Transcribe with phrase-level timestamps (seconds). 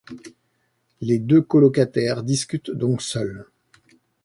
[0.99, 3.45] Les deux colocataires discutent donc seuls.